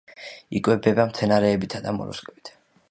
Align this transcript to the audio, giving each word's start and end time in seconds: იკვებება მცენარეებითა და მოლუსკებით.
იკვებება 0.59 1.05
მცენარეებითა 1.11 1.87
და 1.87 1.97
მოლუსკებით. 2.01 2.53